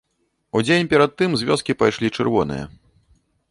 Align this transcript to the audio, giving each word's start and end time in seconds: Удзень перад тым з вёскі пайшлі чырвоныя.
Удзень 0.59 0.89
перад 0.93 1.13
тым 1.21 1.35
з 1.41 1.51
вёскі 1.51 1.77
пайшлі 1.83 2.13
чырвоныя. 2.17 2.65